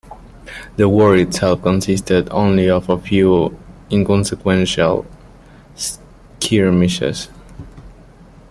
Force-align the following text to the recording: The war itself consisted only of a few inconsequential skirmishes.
The 0.77 0.89
war 0.89 1.15
itself 1.15 1.61
consisted 1.61 2.27
only 2.31 2.67
of 2.71 2.89
a 2.89 2.97
few 2.97 3.55
inconsequential 3.91 5.05
skirmishes. 5.75 7.29